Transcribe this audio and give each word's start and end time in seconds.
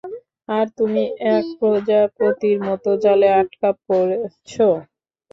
আর 0.49 0.65
তুমি 0.77 1.03
এক 1.31 1.45
প্রজাপতির 1.59 2.57
মতো 2.67 2.89
জালে 3.03 3.29
আটকা 3.39 3.69
পড়েছ। 3.83 4.51